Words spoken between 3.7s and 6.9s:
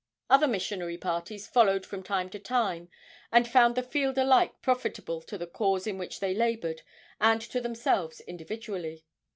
the field alike profitable to the cause in which they labored